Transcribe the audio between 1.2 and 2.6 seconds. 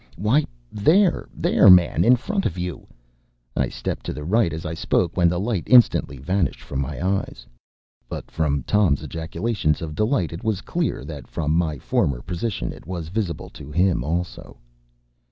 there, man, in front of